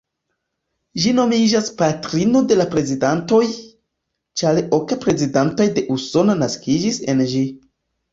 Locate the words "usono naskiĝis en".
5.97-7.23